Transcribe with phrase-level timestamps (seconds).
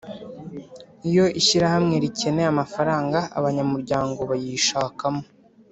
[1.09, 5.23] iyo ishyirahamwe rikeneye amafaranga abanyamuryango bayishakamo